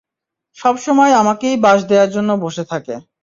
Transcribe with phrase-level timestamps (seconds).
[0.57, 2.95] সবসময় আমাকেই বাঁশ দেয়ার জন্য বসে থাকে।